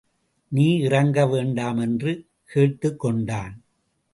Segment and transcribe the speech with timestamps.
[0.47, 2.25] நீ இறங்க வேண்டாம் என்று
[2.45, 3.61] கேட்டுக் கொண்டான்.